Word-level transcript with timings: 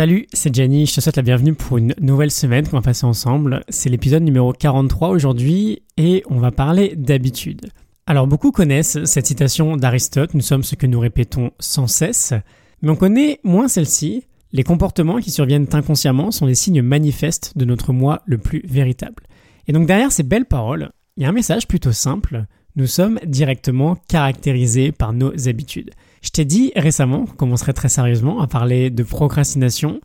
Salut, 0.00 0.26
c'est 0.32 0.54
Jenny, 0.54 0.86
je 0.86 0.94
te 0.94 1.00
souhaite 1.02 1.18
la 1.18 1.22
bienvenue 1.22 1.52
pour 1.52 1.76
une 1.76 1.94
nouvelle 2.00 2.30
semaine 2.30 2.66
qu'on 2.66 2.78
va 2.78 2.80
passer 2.80 3.04
ensemble. 3.04 3.62
C'est 3.68 3.90
l'épisode 3.90 4.22
numéro 4.22 4.54
43 4.54 5.10
aujourd'hui 5.10 5.82
et 5.98 6.22
on 6.30 6.38
va 6.38 6.50
parler 6.50 6.94
d'habitude. 6.96 7.68
Alors 8.06 8.26
beaucoup 8.26 8.50
connaissent 8.50 9.04
cette 9.04 9.26
citation 9.26 9.76
d'Aristote, 9.76 10.32
nous 10.32 10.40
sommes 10.40 10.62
ce 10.62 10.74
que 10.74 10.86
nous 10.86 10.98
répétons 10.98 11.50
sans 11.58 11.86
cesse, 11.86 12.32
mais 12.80 12.88
on 12.88 12.96
connaît 12.96 13.40
moins 13.44 13.68
celle-ci. 13.68 14.24
Les 14.52 14.62
comportements 14.62 15.18
qui 15.18 15.30
surviennent 15.30 15.68
inconsciemment 15.70 16.30
sont 16.30 16.46
les 16.46 16.54
signes 16.54 16.80
manifestes 16.80 17.58
de 17.58 17.66
notre 17.66 17.92
moi 17.92 18.22
le 18.24 18.38
plus 18.38 18.62
véritable. 18.64 19.24
Et 19.68 19.74
donc 19.74 19.86
derrière 19.86 20.12
ces 20.12 20.22
belles 20.22 20.46
paroles, 20.46 20.92
il 21.18 21.24
y 21.24 21.26
a 21.26 21.28
un 21.28 21.32
message 21.32 21.68
plutôt 21.68 21.92
simple. 21.92 22.46
Nous 22.76 22.86
sommes 22.86 23.18
directement 23.26 23.96
caractérisés 24.08 24.92
par 24.92 25.12
nos 25.12 25.48
habitudes. 25.48 25.90
Je 26.22 26.30
t'ai 26.30 26.44
dit 26.44 26.72
récemment 26.76 27.26
qu'on 27.26 27.34
commencerait 27.34 27.72
très 27.72 27.88
sérieusement 27.88 28.40
à 28.40 28.46
parler 28.46 28.90
de 28.90 29.02
procrastination. 29.02 30.00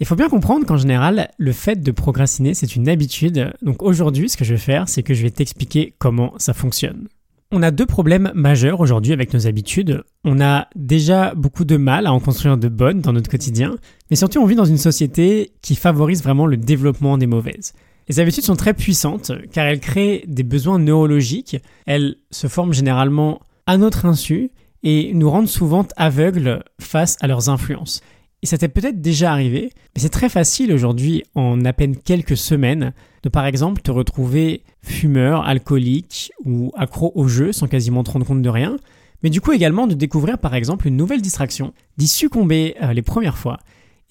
Il 0.00 0.06
faut 0.06 0.16
bien 0.16 0.28
comprendre 0.28 0.66
qu'en 0.66 0.76
général, 0.76 1.30
le 1.38 1.52
fait 1.52 1.80
de 1.80 1.90
procrastiner, 1.90 2.54
c'est 2.54 2.76
une 2.76 2.88
habitude. 2.88 3.52
Donc 3.62 3.82
aujourd'hui, 3.82 4.28
ce 4.28 4.36
que 4.36 4.44
je 4.44 4.54
vais 4.54 4.60
faire, 4.60 4.88
c'est 4.88 5.02
que 5.02 5.14
je 5.14 5.22
vais 5.22 5.30
t'expliquer 5.30 5.94
comment 5.98 6.34
ça 6.38 6.52
fonctionne. 6.52 7.08
On 7.54 7.62
a 7.62 7.70
deux 7.70 7.86
problèmes 7.86 8.32
majeurs 8.34 8.80
aujourd'hui 8.80 9.12
avec 9.12 9.34
nos 9.34 9.46
habitudes. 9.46 10.02
On 10.24 10.40
a 10.40 10.68
déjà 10.74 11.34
beaucoup 11.34 11.64
de 11.64 11.76
mal 11.76 12.06
à 12.06 12.12
en 12.12 12.18
construire 12.18 12.56
de 12.56 12.68
bonnes 12.68 13.02
dans 13.02 13.12
notre 13.12 13.30
quotidien, 13.30 13.76
mais 14.10 14.16
surtout 14.16 14.38
on 14.38 14.46
vit 14.46 14.54
dans 14.54 14.64
une 14.64 14.78
société 14.78 15.52
qui 15.60 15.76
favorise 15.76 16.22
vraiment 16.22 16.46
le 16.46 16.56
développement 16.56 17.18
des 17.18 17.26
mauvaises. 17.26 17.74
Les 18.12 18.20
habitudes 18.20 18.44
sont 18.44 18.56
très 18.56 18.74
puissantes 18.74 19.32
car 19.52 19.64
elles 19.64 19.80
créent 19.80 20.24
des 20.26 20.42
besoins 20.42 20.78
neurologiques, 20.78 21.56
elles 21.86 22.16
se 22.30 22.46
forment 22.46 22.74
généralement 22.74 23.40
à 23.64 23.78
notre 23.78 24.04
insu 24.04 24.50
et 24.82 25.14
nous 25.14 25.30
rendent 25.30 25.48
souvent 25.48 25.86
aveugles 25.96 26.62
face 26.78 27.16
à 27.22 27.26
leurs 27.26 27.48
influences. 27.48 28.02
Et 28.42 28.46
ça 28.46 28.58
t'est 28.58 28.68
peut-être 28.68 29.00
déjà 29.00 29.32
arrivé, 29.32 29.70
mais 29.94 30.02
c'est 30.02 30.10
très 30.10 30.28
facile 30.28 30.74
aujourd'hui, 30.74 31.22
en 31.34 31.64
à 31.64 31.72
peine 31.72 31.96
quelques 31.96 32.36
semaines, 32.36 32.92
de 33.22 33.30
par 33.30 33.46
exemple 33.46 33.80
te 33.80 33.90
retrouver 33.90 34.62
fumeur, 34.82 35.46
alcoolique 35.46 36.32
ou 36.44 36.70
accro 36.76 37.12
au 37.14 37.28
jeu 37.28 37.50
sans 37.50 37.66
quasiment 37.66 38.04
te 38.04 38.10
rendre 38.10 38.26
compte 38.26 38.42
de 38.42 38.50
rien, 38.50 38.76
mais 39.22 39.30
du 39.30 39.40
coup 39.40 39.52
également 39.52 39.86
de 39.86 39.94
découvrir 39.94 40.36
par 40.36 40.54
exemple 40.54 40.86
une 40.86 40.98
nouvelle 40.98 41.22
distraction, 41.22 41.72
d'y 41.96 42.08
succomber 42.08 42.74
euh, 42.82 42.92
les 42.92 43.00
premières 43.00 43.38
fois, 43.38 43.56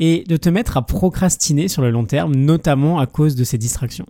et 0.01 0.25
de 0.27 0.35
te 0.35 0.49
mettre 0.49 0.75
à 0.75 0.81
procrastiner 0.81 1.67
sur 1.67 1.83
le 1.83 1.91
long 1.91 2.05
terme, 2.05 2.35
notamment 2.35 2.99
à 2.99 3.05
cause 3.05 3.35
de 3.35 3.43
ces 3.43 3.59
distractions. 3.59 4.07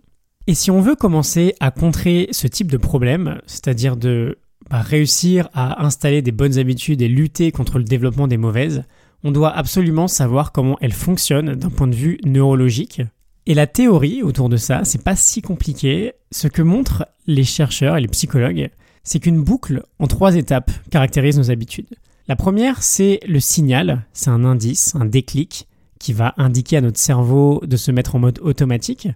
Et 0.48 0.54
si 0.54 0.70
on 0.72 0.80
veut 0.80 0.96
commencer 0.96 1.54
à 1.60 1.70
contrer 1.70 2.28
ce 2.32 2.48
type 2.48 2.70
de 2.72 2.78
problème, 2.78 3.40
c'est-à-dire 3.46 3.96
de 3.96 4.38
bah, 4.70 4.80
réussir 4.80 5.50
à 5.52 5.84
installer 5.84 6.22
des 6.22 6.32
bonnes 6.32 6.58
habitudes 6.58 7.02
et 7.02 7.08
lutter 7.08 7.52
contre 7.52 7.78
le 7.78 7.84
développement 7.84 8.26
des 8.26 8.38
mauvaises, 8.38 8.84
on 9.22 9.30
doit 9.30 9.54
absolument 9.54 10.08
savoir 10.08 10.50
comment 10.50 10.78
elles 10.80 10.94
fonctionnent 10.94 11.54
d'un 11.54 11.70
point 11.70 11.86
de 11.86 11.94
vue 11.94 12.18
neurologique. 12.24 13.02
Et 13.46 13.54
la 13.54 13.66
théorie 13.66 14.22
autour 14.22 14.48
de 14.48 14.56
ça, 14.56 14.84
c'est 14.84 15.04
pas 15.04 15.14
si 15.14 15.42
compliqué. 15.42 16.12
Ce 16.30 16.48
que 16.48 16.62
montrent 16.62 17.06
les 17.26 17.44
chercheurs 17.44 17.98
et 17.98 18.00
les 18.00 18.08
psychologues, 18.08 18.70
c'est 19.04 19.20
qu'une 19.20 19.42
boucle 19.42 19.84
en 19.98 20.06
trois 20.06 20.36
étapes 20.36 20.70
caractérise 20.90 21.38
nos 21.38 21.50
habitudes. 21.50 21.94
La 22.28 22.36
première, 22.36 22.82
c'est 22.82 23.20
le 23.26 23.40
signal, 23.40 24.06
c'est 24.12 24.30
un 24.30 24.44
indice, 24.44 24.94
un 24.94 25.04
déclic 25.04 25.68
qui 26.02 26.12
va 26.12 26.34
indiquer 26.36 26.78
à 26.78 26.80
notre 26.80 26.98
cerveau 26.98 27.62
de 27.64 27.76
se 27.76 27.92
mettre 27.92 28.16
en 28.16 28.18
mode 28.18 28.40
automatique. 28.40 29.08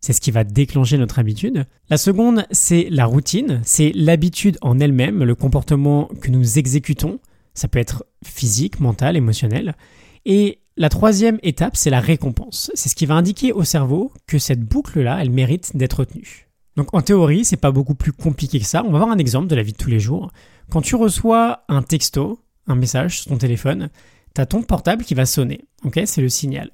C'est 0.00 0.12
ce 0.12 0.20
qui 0.20 0.30
va 0.30 0.44
déclencher 0.44 0.96
notre 0.96 1.18
habitude. 1.18 1.66
La 1.90 1.98
seconde, 1.98 2.46
c'est 2.52 2.86
la 2.90 3.06
routine, 3.06 3.60
c'est 3.64 3.90
l'habitude 3.94 4.56
en 4.62 4.78
elle-même, 4.78 5.24
le 5.24 5.34
comportement 5.34 6.08
que 6.22 6.30
nous 6.30 6.58
exécutons. 6.58 7.18
Ça 7.54 7.66
peut 7.66 7.80
être 7.80 8.06
physique, 8.24 8.78
mental, 8.78 9.16
émotionnel. 9.16 9.74
Et 10.24 10.60
la 10.76 10.88
troisième 10.88 11.40
étape, 11.42 11.76
c'est 11.76 11.90
la 11.90 11.98
récompense. 11.98 12.70
C'est 12.74 12.88
ce 12.88 12.94
qui 12.94 13.06
va 13.06 13.14
indiquer 13.14 13.52
au 13.52 13.64
cerveau 13.64 14.12
que 14.28 14.38
cette 14.38 14.62
boucle-là, 14.62 15.18
elle 15.20 15.30
mérite 15.30 15.76
d'être 15.76 16.04
tenue. 16.04 16.46
Donc 16.76 16.94
en 16.94 17.00
théorie, 17.00 17.44
c'est 17.44 17.56
pas 17.56 17.72
beaucoup 17.72 17.96
plus 17.96 18.12
compliqué 18.12 18.60
que 18.60 18.66
ça. 18.66 18.84
On 18.86 18.92
va 18.92 18.98
voir 18.98 19.10
un 19.10 19.18
exemple 19.18 19.48
de 19.48 19.56
la 19.56 19.64
vie 19.64 19.72
de 19.72 19.76
tous 19.76 19.90
les 19.90 19.98
jours. 19.98 20.30
Quand 20.70 20.82
tu 20.82 20.94
reçois 20.94 21.64
un 21.68 21.82
texto, 21.82 22.38
un 22.68 22.76
message 22.76 23.22
sur 23.22 23.32
ton 23.32 23.38
téléphone, 23.38 23.90
tu 24.34 24.40
as 24.40 24.46
ton 24.46 24.62
portable 24.62 25.04
qui 25.04 25.14
va 25.14 25.26
sonner. 25.26 25.64
Ok, 25.84 26.00
c'est 26.04 26.22
le 26.22 26.28
signal. 26.28 26.70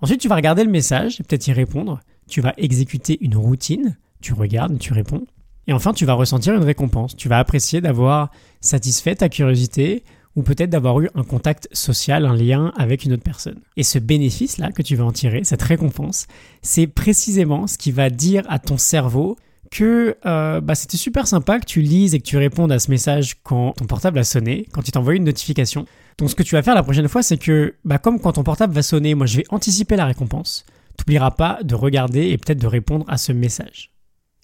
Ensuite, 0.00 0.20
tu 0.20 0.28
vas 0.28 0.36
regarder 0.36 0.64
le 0.64 0.70
message 0.70 1.20
et 1.20 1.24
peut-être 1.24 1.46
y 1.46 1.52
répondre. 1.52 2.00
Tu 2.28 2.40
vas 2.40 2.54
exécuter 2.56 3.18
une 3.20 3.36
routine. 3.36 3.96
Tu 4.20 4.32
regardes, 4.32 4.78
tu 4.78 4.92
réponds. 4.92 5.26
Et 5.66 5.72
enfin, 5.72 5.92
tu 5.92 6.04
vas 6.04 6.14
ressentir 6.14 6.54
une 6.54 6.64
récompense. 6.64 7.16
Tu 7.16 7.28
vas 7.28 7.38
apprécier 7.38 7.80
d'avoir 7.80 8.30
satisfait 8.60 9.14
ta 9.14 9.28
curiosité 9.28 10.04
ou 10.36 10.42
peut-être 10.42 10.70
d'avoir 10.70 11.00
eu 11.00 11.08
un 11.14 11.22
contact 11.22 11.68
social, 11.72 12.26
un 12.26 12.34
lien 12.34 12.72
avec 12.76 13.04
une 13.04 13.12
autre 13.12 13.22
personne. 13.22 13.60
Et 13.76 13.82
ce 13.82 13.98
bénéfice-là 13.98 14.72
que 14.72 14.82
tu 14.82 14.96
vas 14.96 15.04
en 15.04 15.12
tirer, 15.12 15.44
cette 15.44 15.62
récompense, 15.62 16.26
c'est 16.60 16.86
précisément 16.86 17.66
ce 17.66 17.78
qui 17.78 17.92
va 17.92 18.10
dire 18.10 18.44
à 18.48 18.58
ton 18.58 18.76
cerveau 18.76 19.36
que 19.74 20.16
euh, 20.24 20.60
bah, 20.60 20.74
c'était 20.76 20.96
super 20.96 21.26
sympa 21.26 21.58
que 21.58 21.66
tu 21.66 21.82
lises 21.82 22.14
et 22.14 22.20
que 22.20 22.24
tu 22.24 22.38
répondes 22.38 22.70
à 22.70 22.78
ce 22.78 22.90
message 22.90 23.34
quand 23.42 23.72
ton 23.72 23.86
portable 23.86 24.18
a 24.20 24.24
sonné, 24.24 24.66
quand 24.72 24.86
il 24.86 24.92
t'envoie 24.92 25.16
une 25.16 25.24
notification. 25.24 25.84
Donc 26.16 26.30
ce 26.30 26.36
que 26.36 26.44
tu 26.44 26.54
vas 26.54 26.62
faire 26.62 26.76
la 26.76 26.84
prochaine 26.84 27.08
fois, 27.08 27.22
c'est 27.22 27.38
que 27.38 27.74
bah, 27.84 27.98
comme 27.98 28.20
quand 28.20 28.32
ton 28.32 28.44
portable 28.44 28.72
va 28.72 28.82
sonner, 28.82 29.14
moi 29.14 29.26
je 29.26 29.38
vais 29.38 29.44
anticiper 29.50 29.96
la 29.96 30.06
récompense. 30.06 30.64
T'oublieras 30.96 31.32
pas 31.32 31.58
de 31.64 31.74
regarder 31.74 32.28
et 32.28 32.38
peut-être 32.38 32.60
de 32.60 32.68
répondre 32.68 33.04
à 33.08 33.18
ce 33.18 33.32
message. 33.32 33.90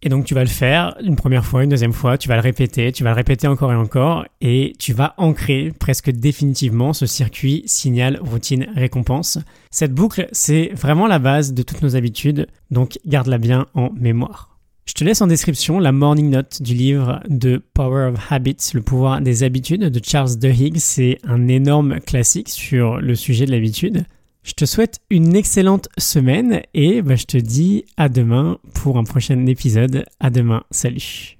Et 0.02 0.08
donc 0.08 0.24
tu 0.24 0.34
vas 0.34 0.42
le 0.42 0.48
faire 0.48 0.96
une 1.04 1.14
première 1.14 1.44
fois, 1.44 1.62
une 1.62 1.70
deuxième 1.70 1.92
fois, 1.92 2.18
tu 2.18 2.28
vas 2.28 2.34
le 2.34 2.42
répéter, 2.42 2.90
tu 2.90 3.04
vas 3.04 3.10
le 3.10 3.16
répéter 3.16 3.46
encore 3.46 3.72
et 3.72 3.76
encore, 3.76 4.24
et 4.40 4.72
tu 4.80 4.94
vas 4.94 5.14
ancrer 5.16 5.72
presque 5.78 6.10
définitivement 6.10 6.92
ce 6.92 7.06
circuit 7.06 7.62
signal, 7.66 8.18
routine, 8.20 8.66
récompense. 8.74 9.38
Cette 9.70 9.94
boucle, 9.94 10.26
c'est 10.32 10.72
vraiment 10.74 11.06
la 11.06 11.20
base 11.20 11.52
de 11.52 11.62
toutes 11.62 11.82
nos 11.82 11.94
habitudes, 11.94 12.48
donc 12.70 12.98
garde-la 13.06 13.38
bien 13.38 13.66
en 13.74 13.90
mémoire. 13.92 14.50
Je 14.90 14.94
te 14.94 15.04
laisse 15.04 15.20
en 15.20 15.28
description 15.28 15.78
la 15.78 15.92
morning 15.92 16.30
note 16.30 16.62
du 16.62 16.74
livre 16.74 17.20
de 17.28 17.62
Power 17.74 18.10
of 18.10 18.32
Habits, 18.32 18.72
le 18.74 18.82
pouvoir 18.82 19.20
des 19.20 19.44
habitudes 19.44 19.84
de 19.84 20.00
Charles 20.04 20.36
Duhigg. 20.36 20.78
C'est 20.78 21.18
un 21.22 21.46
énorme 21.46 22.00
classique 22.00 22.48
sur 22.48 23.00
le 23.00 23.14
sujet 23.14 23.46
de 23.46 23.52
l'habitude. 23.52 24.04
Je 24.42 24.52
te 24.52 24.64
souhaite 24.64 24.98
une 25.08 25.36
excellente 25.36 25.88
semaine 25.96 26.62
et 26.74 27.02
bah, 27.02 27.14
je 27.14 27.24
te 27.24 27.36
dis 27.36 27.84
à 27.96 28.08
demain 28.08 28.58
pour 28.74 28.98
un 28.98 29.04
prochain 29.04 29.46
épisode. 29.46 30.06
À 30.18 30.28
demain. 30.28 30.64
Salut. 30.72 31.39